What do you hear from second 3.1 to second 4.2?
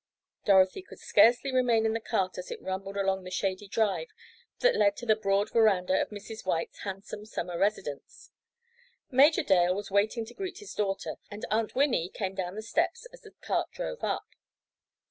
the shady drive